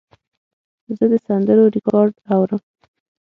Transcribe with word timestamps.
زه 0.97 1.05
د 1.11 1.13
سندرو 1.25 1.65
ریکارډ 1.75 2.13
اورم. 2.33 2.61